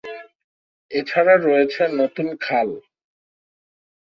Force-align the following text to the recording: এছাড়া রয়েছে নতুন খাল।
এছাড়া 0.91 1.35
রয়েছে 1.37 1.81
নতুন 1.99 2.27
খাল। 2.41 2.69